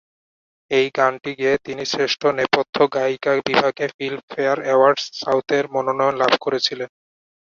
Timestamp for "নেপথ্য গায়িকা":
2.37-3.31